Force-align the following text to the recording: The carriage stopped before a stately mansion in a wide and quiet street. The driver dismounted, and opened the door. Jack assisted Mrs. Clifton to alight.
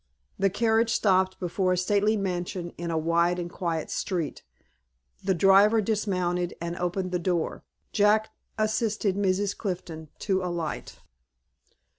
The 0.39 0.49
carriage 0.49 0.89
stopped 0.91 1.39
before 1.39 1.73
a 1.73 1.77
stately 1.77 2.17
mansion 2.17 2.71
in 2.75 2.89
a 2.89 2.97
wide 2.97 3.37
and 3.37 3.51
quiet 3.51 3.91
street. 3.91 4.41
The 5.23 5.35
driver 5.35 5.79
dismounted, 5.79 6.55
and 6.59 6.75
opened 6.77 7.11
the 7.11 7.19
door. 7.19 7.63
Jack 7.91 8.31
assisted 8.57 9.15
Mrs. 9.15 9.55
Clifton 9.55 10.07
to 10.21 10.41
alight. 10.41 10.97